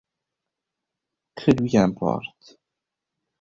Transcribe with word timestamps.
Que 1.35 1.51
lui 1.51 1.77
importe? 1.77 2.57